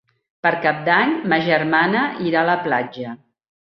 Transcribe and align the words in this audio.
Per 0.45 0.51
Cap 0.63 0.79
d'Any 0.87 1.13
ma 1.33 1.39
germana 1.49 2.07
irà 2.31 2.41
a 2.45 2.49
la 2.51 2.57
platja. 2.65 3.15